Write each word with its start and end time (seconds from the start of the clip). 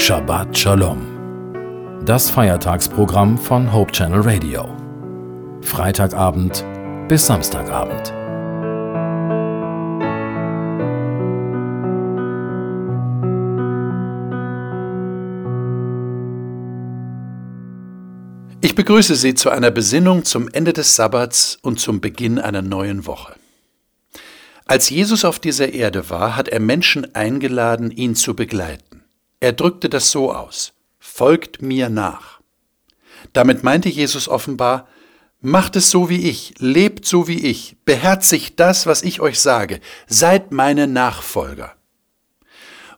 Shabbat 0.00 0.56
Shalom. 0.56 2.04
Das 2.06 2.30
Feiertagsprogramm 2.30 3.36
von 3.36 3.72
Hope 3.72 3.90
Channel 3.90 4.20
Radio. 4.20 4.64
Freitagabend 5.60 6.64
bis 7.08 7.26
Samstagabend. 7.26 8.14
Ich 18.60 18.76
begrüße 18.76 19.16
Sie 19.16 19.34
zu 19.34 19.50
einer 19.50 19.72
Besinnung 19.72 20.24
zum 20.24 20.48
Ende 20.48 20.72
des 20.72 20.94
Sabbats 20.94 21.58
und 21.60 21.80
zum 21.80 22.00
Beginn 22.00 22.38
einer 22.38 22.62
neuen 22.62 23.04
Woche. 23.04 23.34
Als 24.64 24.90
Jesus 24.90 25.24
auf 25.24 25.40
dieser 25.40 25.74
Erde 25.74 26.08
war, 26.08 26.36
hat 26.36 26.48
er 26.48 26.60
Menschen 26.60 27.16
eingeladen, 27.16 27.90
ihn 27.90 28.14
zu 28.14 28.36
begleiten. 28.36 28.87
Er 29.40 29.52
drückte 29.52 29.88
das 29.88 30.10
so 30.10 30.32
aus, 30.32 30.72
folgt 30.98 31.62
mir 31.62 31.88
nach. 31.88 32.40
Damit 33.32 33.62
meinte 33.62 33.88
Jesus 33.88 34.28
offenbar, 34.28 34.88
macht 35.40 35.76
es 35.76 35.90
so 35.90 36.08
wie 36.08 36.28
ich, 36.28 36.54
lebt 36.58 37.06
so 37.06 37.28
wie 37.28 37.46
ich, 37.46 37.76
beherzigt 37.84 38.58
das, 38.58 38.86
was 38.86 39.02
ich 39.02 39.20
euch 39.20 39.38
sage, 39.38 39.80
seid 40.08 40.50
meine 40.50 40.86
Nachfolger. 40.86 41.74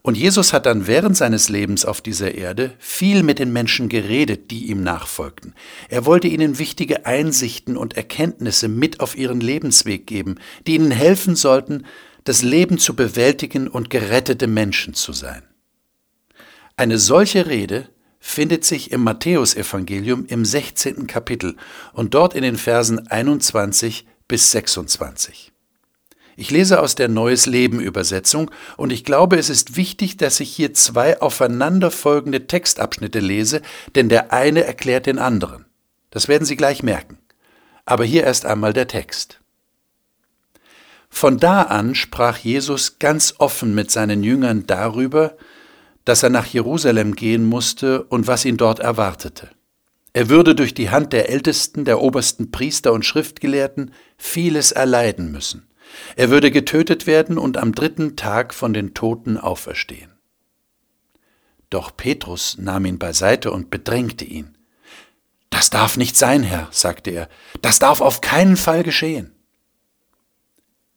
Und 0.02 0.16
Jesus 0.16 0.54
hat 0.54 0.64
dann 0.64 0.86
während 0.86 1.14
seines 1.14 1.50
Lebens 1.50 1.84
auf 1.84 2.00
dieser 2.00 2.34
Erde 2.34 2.72
viel 2.78 3.22
mit 3.22 3.38
den 3.38 3.52
Menschen 3.52 3.90
geredet, 3.90 4.50
die 4.50 4.70
ihm 4.70 4.82
nachfolgten. 4.82 5.54
Er 5.90 6.06
wollte 6.06 6.26
ihnen 6.26 6.58
wichtige 6.58 7.04
Einsichten 7.04 7.76
und 7.76 7.98
Erkenntnisse 7.98 8.68
mit 8.68 9.00
auf 9.00 9.14
ihren 9.14 9.40
Lebensweg 9.40 10.06
geben, 10.06 10.36
die 10.66 10.76
ihnen 10.76 10.90
helfen 10.90 11.36
sollten, 11.36 11.84
das 12.24 12.40
Leben 12.42 12.78
zu 12.78 12.96
bewältigen 12.96 13.68
und 13.68 13.90
gerettete 13.90 14.46
Menschen 14.46 14.94
zu 14.94 15.12
sein. 15.12 15.42
Eine 16.80 16.96
solche 16.96 17.46
Rede 17.46 17.90
findet 18.20 18.64
sich 18.64 18.90
im 18.90 19.04
Matthäusevangelium 19.04 20.24
im 20.24 20.46
16. 20.46 21.06
Kapitel 21.06 21.56
und 21.92 22.14
dort 22.14 22.32
in 22.32 22.42
den 22.42 22.56
Versen 22.56 23.06
21 23.06 24.06
bis 24.28 24.50
26. 24.52 25.52
Ich 26.36 26.50
lese 26.50 26.80
aus 26.80 26.94
der 26.94 27.08
Neues 27.08 27.44
Leben 27.44 27.80
Übersetzung 27.80 28.50
und 28.78 28.94
ich 28.94 29.04
glaube, 29.04 29.36
es 29.36 29.50
ist 29.50 29.76
wichtig, 29.76 30.16
dass 30.16 30.40
ich 30.40 30.56
hier 30.56 30.72
zwei 30.72 31.20
aufeinanderfolgende 31.20 32.46
Textabschnitte 32.46 33.20
lese, 33.20 33.60
denn 33.94 34.08
der 34.08 34.32
eine 34.32 34.64
erklärt 34.64 35.04
den 35.04 35.18
anderen. 35.18 35.66
Das 36.08 36.28
werden 36.28 36.46
Sie 36.46 36.56
gleich 36.56 36.82
merken. 36.82 37.18
Aber 37.84 38.06
hier 38.06 38.24
erst 38.24 38.46
einmal 38.46 38.72
der 38.72 38.88
Text. 38.88 39.38
Von 41.10 41.36
da 41.36 41.60
an 41.60 41.94
sprach 41.94 42.38
Jesus 42.38 42.98
ganz 42.98 43.34
offen 43.36 43.74
mit 43.74 43.90
seinen 43.90 44.22
Jüngern 44.22 44.66
darüber, 44.66 45.36
dass 46.04 46.22
er 46.22 46.30
nach 46.30 46.46
Jerusalem 46.46 47.14
gehen 47.14 47.44
musste 47.44 48.04
und 48.04 48.26
was 48.26 48.44
ihn 48.44 48.56
dort 48.56 48.78
erwartete. 48.78 49.50
Er 50.12 50.28
würde 50.28 50.54
durch 50.54 50.74
die 50.74 50.90
Hand 50.90 51.12
der 51.12 51.28
Ältesten, 51.28 51.84
der 51.84 52.00
obersten 52.00 52.50
Priester 52.50 52.92
und 52.92 53.04
Schriftgelehrten 53.04 53.92
vieles 54.16 54.72
erleiden 54.72 55.30
müssen. 55.30 55.68
Er 56.16 56.30
würde 56.30 56.50
getötet 56.50 57.06
werden 57.06 57.38
und 57.38 57.56
am 57.56 57.74
dritten 57.74 58.16
Tag 58.16 58.54
von 58.54 58.72
den 58.72 58.94
Toten 58.94 59.38
auferstehen. 59.38 60.12
Doch 61.68 61.96
Petrus 61.96 62.58
nahm 62.58 62.84
ihn 62.84 62.98
beiseite 62.98 63.52
und 63.52 63.70
bedrängte 63.70 64.24
ihn. 64.24 64.56
Das 65.50 65.70
darf 65.70 65.96
nicht 65.96 66.16
sein, 66.16 66.42
Herr, 66.42 66.68
sagte 66.72 67.10
er, 67.10 67.28
das 67.62 67.78
darf 67.78 68.00
auf 68.00 68.20
keinen 68.20 68.56
Fall 68.56 68.82
geschehen. 68.82 69.32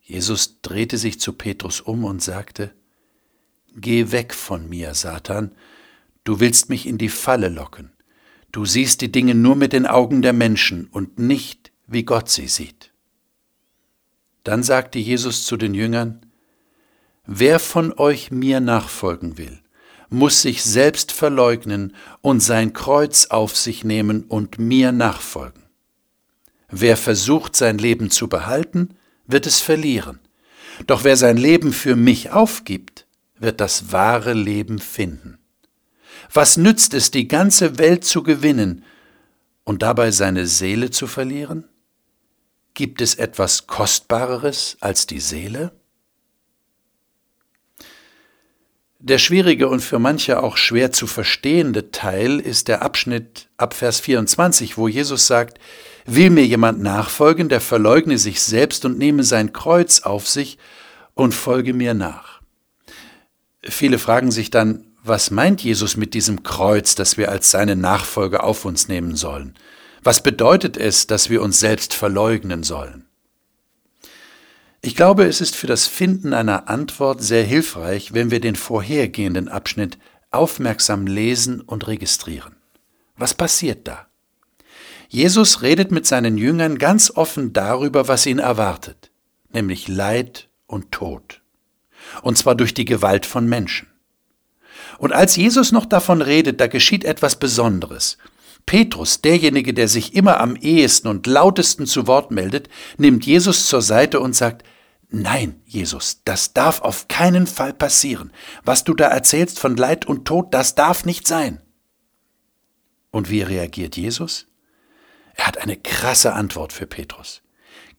Jesus 0.01 0.61
drehte 0.61 0.97
sich 0.97 1.19
zu 1.19 1.33
Petrus 1.33 1.81
um 1.81 2.03
und 2.03 2.21
sagte, 2.21 2.73
Geh 3.75 4.11
weg 4.11 4.33
von 4.33 4.69
mir, 4.69 4.93
Satan, 4.93 5.51
du 6.23 6.39
willst 6.39 6.69
mich 6.69 6.85
in 6.85 6.97
die 6.97 7.09
Falle 7.09 7.49
locken. 7.49 7.91
Du 8.51 8.65
siehst 8.65 9.01
die 9.01 9.11
Dinge 9.11 9.33
nur 9.33 9.55
mit 9.55 9.73
den 9.73 9.87
Augen 9.87 10.21
der 10.21 10.33
Menschen 10.33 10.85
und 10.87 11.17
nicht, 11.17 11.71
wie 11.87 12.03
Gott 12.03 12.29
sie 12.29 12.47
sieht. 12.47 12.93
Dann 14.43 14.61
sagte 14.61 14.99
Jesus 14.99 15.45
zu 15.45 15.57
den 15.57 15.73
Jüngern, 15.73 16.25
Wer 17.25 17.59
von 17.59 17.93
euch 17.93 18.31
mir 18.31 18.59
nachfolgen 18.59 19.37
will, 19.37 19.59
muss 20.09 20.41
sich 20.41 20.61
selbst 20.61 21.11
verleugnen 21.11 21.95
und 22.21 22.41
sein 22.41 22.73
Kreuz 22.73 23.27
auf 23.27 23.57
sich 23.57 23.83
nehmen 23.83 24.25
und 24.25 24.59
mir 24.59 24.91
nachfolgen. 24.91 25.63
Wer 26.69 26.97
versucht, 26.97 27.55
sein 27.55 27.79
Leben 27.79 28.11
zu 28.11 28.27
behalten, 28.27 28.95
wird 29.25 29.47
es 29.47 29.61
verlieren. 29.61 30.19
Doch 30.85 31.03
wer 31.03 31.17
sein 31.17 31.37
Leben 31.37 31.71
für 31.71 31.95
mich 31.95 32.31
aufgibt, 32.31 32.92
wird 33.43 33.61
das 33.61 33.91
wahre 33.91 34.33
Leben 34.33 34.79
finden. 34.79 35.37
Was 36.33 36.57
nützt 36.57 36.93
es, 36.93 37.11
die 37.11 37.27
ganze 37.27 37.77
Welt 37.77 38.05
zu 38.05 38.23
gewinnen 38.23 38.83
und 39.63 39.83
dabei 39.83 40.11
seine 40.11 40.47
Seele 40.47 40.89
zu 40.89 41.05
verlieren? 41.05 41.67
Gibt 42.73 43.01
es 43.01 43.15
etwas 43.15 43.67
Kostbareres 43.67 44.77
als 44.79 45.05
die 45.05 45.19
Seele? 45.19 45.71
Der 48.97 49.17
schwierige 49.17 49.67
und 49.67 49.81
für 49.81 49.99
manche 49.99 50.41
auch 50.41 50.55
schwer 50.55 50.93
zu 50.93 51.07
verstehende 51.07 51.91
Teil 51.91 52.39
ist 52.39 52.69
der 52.69 52.81
Abschnitt 52.81 53.49
ab 53.57 53.73
Vers 53.73 53.99
24, 53.99 54.77
wo 54.77 54.87
Jesus 54.87 55.27
sagt, 55.27 55.59
Will 56.05 56.29
mir 56.29 56.45
jemand 56.45 56.81
nachfolgen, 56.81 57.49
der 57.49 57.61
verleugne 57.61 58.17
sich 58.17 58.41
selbst 58.41 58.85
und 58.85 58.97
nehme 58.97 59.23
sein 59.23 59.51
Kreuz 59.53 60.01
auf 60.01 60.27
sich 60.27 60.57
und 61.15 61.33
folge 61.33 61.73
mir 61.73 61.93
nach. 61.93 62.42
Viele 63.63 63.99
fragen 63.99 64.31
sich 64.31 64.49
dann, 64.49 64.85
was 65.03 65.31
meint 65.31 65.61
Jesus 65.63 65.97
mit 65.97 66.13
diesem 66.13 66.43
Kreuz, 66.43 66.95
das 66.95 67.17
wir 67.17 67.29
als 67.29 67.51
seine 67.51 67.75
Nachfolger 67.75 68.43
auf 68.43 68.65
uns 68.65 68.87
nehmen 68.87 69.15
sollen? 69.15 69.55
Was 70.01 70.23
bedeutet 70.23 70.77
es, 70.77 71.07
dass 71.07 71.29
wir 71.29 71.41
uns 71.41 71.59
selbst 71.59 71.93
verleugnen 71.93 72.63
sollen? 72.63 73.05
Ich 74.81 74.95
glaube, 74.95 75.25
es 75.25 75.39
ist 75.39 75.55
für 75.55 75.67
das 75.67 75.87
Finden 75.87 76.33
einer 76.33 76.67
Antwort 76.67 77.21
sehr 77.21 77.43
hilfreich, 77.43 78.13
wenn 78.13 78.31
wir 78.31 78.41
den 78.41 78.55
vorhergehenden 78.55 79.47
Abschnitt 79.47 79.97
aufmerksam 80.29 81.07
lesen 81.07 81.61
und 81.61 81.87
registrieren. 81.87 82.55
Was 83.15 83.33
passiert 83.33 83.87
da? 83.87 84.07
Jesus 85.07 85.61
redet 85.61 85.91
mit 85.91 86.05
seinen 86.07 86.37
Jüngern 86.37 86.79
ganz 86.79 87.11
offen 87.11 87.53
darüber, 87.53 88.07
was 88.07 88.25
ihn 88.25 88.39
erwartet, 88.39 89.11
nämlich 89.53 89.87
Leid 89.87 90.49
und 90.65 90.91
Tod. 90.91 91.42
Und 92.21 92.37
zwar 92.37 92.55
durch 92.55 92.73
die 92.73 92.85
Gewalt 92.85 93.25
von 93.25 93.47
Menschen. 93.47 93.87
Und 94.97 95.13
als 95.13 95.35
Jesus 95.35 95.71
noch 95.71 95.85
davon 95.85 96.21
redet, 96.21 96.61
da 96.61 96.67
geschieht 96.67 97.03
etwas 97.03 97.37
Besonderes. 97.37 98.17
Petrus, 98.65 99.21
derjenige, 99.21 99.73
der 99.73 99.87
sich 99.87 100.15
immer 100.15 100.39
am 100.39 100.55
ehesten 100.55 101.07
und 101.07 101.27
lautesten 101.27 101.85
zu 101.85 102.07
Wort 102.07 102.31
meldet, 102.31 102.69
nimmt 102.97 103.25
Jesus 103.25 103.67
zur 103.67 103.81
Seite 103.81 104.19
und 104.19 104.35
sagt, 104.35 104.63
Nein, 105.15 105.61
Jesus, 105.65 106.21
das 106.25 106.53
darf 106.53 106.81
auf 106.81 107.07
keinen 107.07 107.45
Fall 107.45 107.71
passieren. 107.71 108.33
Was 108.63 108.83
du 108.83 108.95
da 108.95 109.05
erzählst 109.09 109.59
von 109.59 109.77
Leid 109.77 110.07
und 110.07 110.25
Tod, 110.25 110.51
das 110.55 110.73
darf 110.73 111.05
nicht 111.05 111.27
sein. 111.27 111.61
Und 113.11 113.29
wie 113.29 113.43
reagiert 113.43 113.95
Jesus? 113.95 114.47
Er 115.35 115.45
hat 115.45 115.59
eine 115.59 115.77
krasse 115.77 116.33
Antwort 116.33 116.73
für 116.73 116.87
Petrus. 116.87 117.42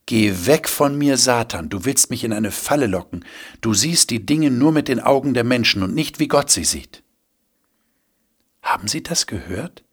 Geh 0.06 0.46
weg 0.46 0.68
von 0.68 0.98
mir, 0.98 1.16
Satan, 1.16 1.70
du 1.70 1.84
willst 1.84 2.10
mich 2.10 2.24
in 2.24 2.32
eine 2.32 2.50
Falle 2.50 2.86
locken, 2.86 3.24
du 3.62 3.72
siehst 3.72 4.10
die 4.10 4.26
Dinge 4.26 4.50
nur 4.50 4.70
mit 4.70 4.88
den 4.88 5.00
Augen 5.00 5.32
der 5.32 5.44
Menschen 5.44 5.82
und 5.82 5.94
nicht 5.94 6.18
wie 6.18 6.28
Gott 6.28 6.50
sie 6.50 6.64
sieht. 6.64 7.02
Haben 8.62 8.88
Sie 8.88 9.02
das 9.02 9.26
gehört? 9.26 9.84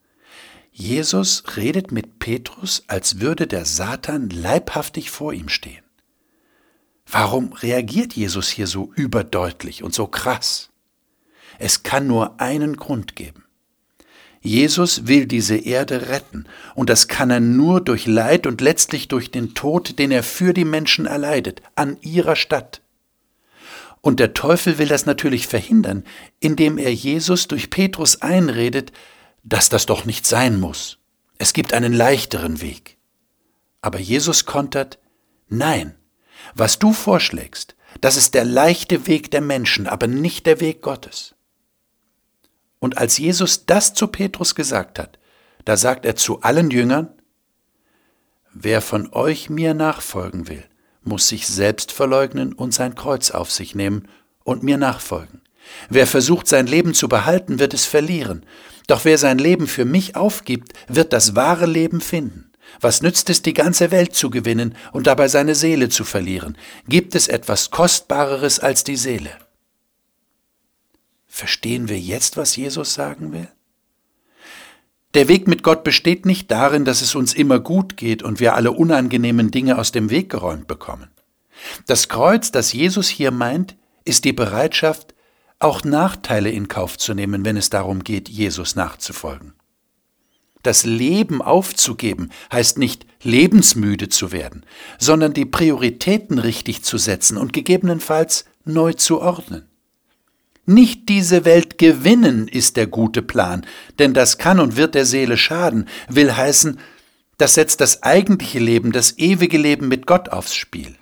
Jesus 0.72 1.44
redet 1.58 1.92
mit 1.92 2.20
Petrus, 2.20 2.84
als 2.88 3.20
würde 3.20 3.48
der 3.48 3.66
Satan 3.66 4.30
leibhaftig 4.30 5.12
vor 5.12 5.34
ihm 5.34 5.50
stehen. 5.50 5.84
Warum 7.06 7.52
reagiert 7.54 8.14
Jesus 8.14 8.50
hier 8.50 8.68
so 8.68 8.94
überdeutlich 8.96 9.84
und 9.84 9.94
so 9.94 10.08
krass? 10.08 10.70
Es 11.60 11.84
kann 11.84 12.08
nur 12.08 12.40
einen 12.40 12.78
Grund 12.78 13.16
geben. 13.16 13.44
Jesus 14.42 15.08
will 15.08 15.28
diese 15.28 15.56
Erde 15.56 16.10
retten, 16.10 16.46
und 16.74 16.90
das 16.90 17.08
kann 17.08 17.30
er 17.30 17.40
nur 17.40 17.80
durch 17.80 18.08
Leid 18.08 18.48
und 18.48 18.60
letztlich 18.60 19.08
durch 19.08 19.30
den 19.30 19.54
Tod, 19.54 20.00
den 20.00 20.12
er 20.12 20.24
für 20.24 20.54
die 20.54 20.66
Menschen 20.66 21.06
erleidet, 21.06 21.62
an 21.76 21.98
ihrer 22.02 22.36
Stadt. 22.36 22.82
Und 24.02 24.20
der 24.20 24.34
Teufel 24.34 24.80
will 24.80 24.88
das 24.88 25.06
natürlich 25.06 25.48
verhindern, 25.48 26.04
indem 26.40 26.80
er 26.80 26.92
Jesus 26.92 27.48
durch 27.48 27.70
Petrus 27.70 28.24
einredet, 28.24 28.92
dass 29.44 29.70
das 29.70 29.86
doch 29.86 30.06
nicht 30.06 30.26
sein 30.26 30.60
muss. 30.60 30.98
Es 31.38 31.54
gibt 31.54 31.74
einen 31.74 31.94
leichteren 31.94 32.62
Weg. 32.62 32.98
Aber 33.82 34.00
Jesus 34.00 34.46
kontert, 34.46 34.98
nein, 35.50 35.96
was 36.56 36.80
du 36.80 36.94
vorschlägst, 36.94 37.76
das 38.00 38.18
ist 38.18 38.34
der 38.34 38.46
leichte 38.46 39.06
Weg 39.06 39.30
der 39.30 39.42
Menschen, 39.42 39.86
aber 39.86 40.08
nicht 40.08 40.48
der 40.48 40.60
Weg 40.60 40.82
Gottes. 40.82 41.36
Und 42.82 42.98
als 42.98 43.18
Jesus 43.18 43.66
das 43.66 43.94
zu 43.94 44.08
Petrus 44.08 44.56
gesagt 44.56 45.00
hat, 45.00 45.20
da 45.64 45.78
sagt 45.78 46.06
er 46.06 46.18
zu 46.18 46.42
allen 46.42 46.72
Jüngern, 46.72 47.10
Wer 48.54 48.82
von 48.82 49.14
euch 49.14 49.50
mir 49.50 49.74
nachfolgen 49.74 50.50
will, 50.50 50.66
muss 51.04 51.30
sich 51.30 51.48
selbst 51.48 51.94
verleugnen 51.94 52.52
und 52.52 52.74
sein 52.74 52.96
Kreuz 52.96 53.32
auf 53.32 53.50
sich 53.50 53.76
nehmen 53.76 54.10
und 54.44 54.62
mir 54.62 54.78
nachfolgen. 54.78 55.42
Wer 55.90 56.06
versucht, 56.06 56.48
sein 56.48 56.68
Leben 56.68 56.94
zu 56.94 57.08
behalten, 57.08 57.60
wird 57.60 57.74
es 57.74 57.86
verlieren. 57.86 58.46
Doch 58.88 59.06
wer 59.06 59.18
sein 59.18 59.38
Leben 59.38 59.68
für 59.68 59.86
mich 59.86 60.18
aufgibt, 60.18 60.74
wird 60.90 61.14
das 61.14 61.36
wahre 61.36 61.66
Leben 61.66 62.02
finden. 62.02 62.52
Was 62.82 63.02
nützt 63.02 63.30
es, 63.30 63.42
die 63.42 63.54
ganze 63.54 63.92
Welt 63.92 64.16
zu 64.16 64.30
gewinnen 64.30 64.76
und 64.92 65.08
dabei 65.08 65.28
seine 65.28 65.56
Seele 65.56 65.88
zu 65.88 66.04
verlieren? 66.04 66.58
Gibt 66.88 67.16
es 67.16 67.28
etwas 67.28 67.70
Kostbareres 67.70 68.60
als 68.60 68.84
die 68.84 68.98
Seele? 68.98 69.32
Verstehen 71.34 71.88
wir 71.88 71.98
jetzt, 71.98 72.36
was 72.36 72.58
Jesus 72.58 72.94
sagen 72.94 73.32
will? 73.32 73.48
Der 75.14 75.30
Weg 75.30 75.48
mit 75.48 75.64
Gott 75.64 75.86
besteht 75.86 76.26
nicht 76.26 76.52
darin, 76.52 76.84
dass 76.84 77.02
es 77.02 77.16
uns 77.16 77.34
immer 77.34 77.58
gut 77.62 77.96
geht 77.96 78.22
und 78.22 78.42
wir 78.42 78.54
alle 78.54 78.74
unangenehmen 78.74 79.50
Dinge 79.50 79.80
aus 79.80 79.94
dem 79.94 80.10
Weg 80.10 80.30
geräumt 80.30 80.68
bekommen. 80.68 81.10
Das 81.88 82.10
Kreuz, 82.10 82.52
das 82.52 82.74
Jesus 82.74 83.08
hier 83.08 83.32
meint, 83.32 83.78
ist 84.04 84.26
die 84.26 84.34
Bereitschaft, 84.34 85.16
auch 85.58 85.86
Nachteile 85.86 86.52
in 86.52 86.68
Kauf 86.68 86.98
zu 86.98 87.14
nehmen, 87.14 87.46
wenn 87.46 87.56
es 87.56 87.70
darum 87.70 88.04
geht, 88.04 88.28
Jesus 88.28 88.76
nachzufolgen. 88.76 89.54
Das 90.64 90.84
Leben 90.84 91.42
aufzugeben 91.42 92.30
heißt 92.52 92.78
nicht 92.78 93.06
lebensmüde 93.24 94.10
zu 94.10 94.34
werden, 94.34 94.66
sondern 95.00 95.34
die 95.34 95.46
Prioritäten 95.46 96.40
richtig 96.40 96.84
zu 96.84 96.98
setzen 96.98 97.38
und 97.38 97.54
gegebenenfalls 97.54 98.46
neu 98.66 98.94
zu 98.94 99.22
ordnen. 99.22 99.71
Nicht 100.66 101.10
diese 101.10 101.44
Welt 101.44 101.78
gewinnen 101.78 102.48
ist 102.48 102.78
der 102.78 102.88
gute 102.88 103.22
Plan, 103.22 103.66
denn 104.00 104.14
das 104.14 104.38
kann 104.38 104.60
und 104.60 104.76
wird 104.78 104.96
der 104.96 105.06
Seele 105.06 105.38
schaden, 105.38 105.88
will 106.08 106.36
heißen, 106.36 106.80
das 107.38 107.56
setzt 107.56 107.82
das 107.82 108.04
eigentliche 108.04 108.60
Leben, 108.60 108.92
das 108.92 109.18
ewige 109.18 109.58
Leben 109.58 109.88
mit 109.88 110.06
Gott 110.06 110.30
aufs 110.30 110.54
Spiel. 110.54 110.96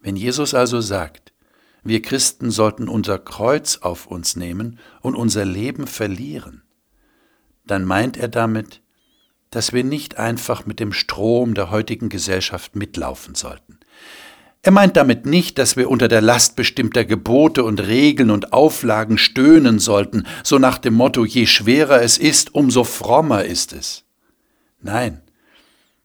Wenn 0.00 0.16
Jesus 0.16 0.54
also 0.54 0.80
sagt, 0.80 1.32
wir 1.84 2.02
Christen 2.02 2.50
sollten 2.50 2.88
unser 2.88 3.20
Kreuz 3.20 3.78
auf 3.78 4.06
uns 4.08 4.34
nehmen 4.34 4.80
und 5.02 5.14
unser 5.14 5.44
Leben 5.44 5.86
verlieren, 5.86 6.62
dann 7.64 7.84
meint 7.84 8.16
er 8.16 8.28
damit, 8.28 8.82
dass 9.50 9.72
wir 9.72 9.84
nicht 9.84 10.18
einfach 10.18 10.66
mit 10.66 10.80
dem 10.80 10.92
Strom 10.92 11.54
der 11.54 11.70
heutigen 11.70 12.08
Gesellschaft 12.08 12.74
mitlaufen 12.74 13.36
sollten. 13.36 13.78
Er 14.66 14.72
meint 14.72 14.96
damit 14.96 15.26
nicht, 15.26 15.58
dass 15.58 15.76
wir 15.76 15.88
unter 15.88 16.08
der 16.08 16.20
Last 16.20 16.56
bestimmter 16.56 17.04
Gebote 17.04 17.62
und 17.62 17.78
Regeln 17.86 18.32
und 18.32 18.52
Auflagen 18.52 19.16
stöhnen 19.16 19.78
sollten, 19.78 20.26
so 20.42 20.58
nach 20.58 20.78
dem 20.78 20.94
Motto, 20.94 21.24
je 21.24 21.46
schwerer 21.46 22.02
es 22.02 22.18
ist, 22.18 22.52
umso 22.52 22.82
frommer 22.82 23.44
ist 23.44 23.72
es. 23.72 24.02
Nein, 24.80 25.20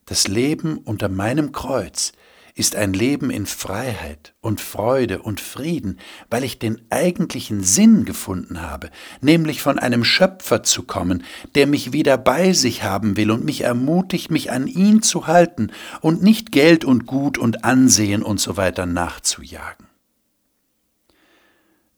das 0.06 0.28
Leben 0.28 0.78
unter 0.78 1.08
meinem 1.08 1.50
Kreuz 1.50 2.12
ist 2.54 2.76
ein 2.76 2.92
Leben 2.92 3.30
in 3.30 3.46
Freiheit 3.46 4.34
und 4.40 4.60
Freude 4.60 5.22
und 5.22 5.40
Frieden, 5.40 5.98
weil 6.28 6.44
ich 6.44 6.58
den 6.58 6.82
eigentlichen 6.90 7.62
Sinn 7.62 8.04
gefunden 8.04 8.60
habe, 8.60 8.90
nämlich 9.20 9.62
von 9.62 9.78
einem 9.78 10.04
Schöpfer 10.04 10.62
zu 10.62 10.82
kommen, 10.82 11.24
der 11.54 11.66
mich 11.66 11.92
wieder 11.92 12.18
bei 12.18 12.52
sich 12.52 12.82
haben 12.82 13.16
will 13.16 13.30
und 13.30 13.44
mich 13.44 13.62
ermutigt, 13.62 14.30
mich 14.30 14.50
an 14.50 14.66
ihn 14.66 15.02
zu 15.02 15.26
halten 15.26 15.72
und 16.00 16.22
nicht 16.22 16.52
Geld 16.52 16.84
und 16.84 17.06
Gut 17.06 17.38
und 17.38 17.64
Ansehen 17.64 18.22
und 18.22 18.38
so 18.38 18.56
weiter 18.56 18.84
nachzujagen. 18.84 19.86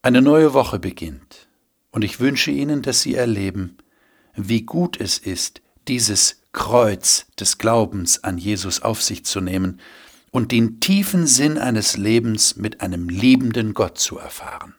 Eine 0.02 0.22
neue 0.22 0.52
Woche 0.52 0.78
beginnt, 0.78 1.48
und 1.90 2.04
ich 2.04 2.20
wünsche 2.20 2.50
Ihnen, 2.50 2.82
dass 2.82 3.02
Sie 3.02 3.14
erleben, 3.14 3.78
wie 4.34 4.62
gut 4.62 5.00
es 5.00 5.18
ist, 5.18 5.62
dieses 5.88 6.42
Kreuz 6.52 7.26
des 7.38 7.58
Glaubens 7.58 8.22
an 8.22 8.36
Jesus 8.36 8.82
auf 8.82 9.02
sich 9.02 9.24
zu 9.24 9.40
nehmen 9.40 9.80
und 10.34 10.50
den 10.50 10.80
tiefen 10.80 11.28
Sinn 11.28 11.58
eines 11.58 11.96
Lebens 11.96 12.56
mit 12.56 12.80
einem 12.80 13.08
liebenden 13.08 13.72
Gott 13.72 13.98
zu 13.98 14.18
erfahren. 14.18 14.74